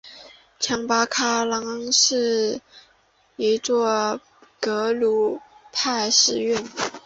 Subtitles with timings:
[0.59, 2.59] 强巴拉康是
[3.35, 4.19] 一座
[4.59, 5.39] 格鲁
[5.71, 6.65] 派寺院。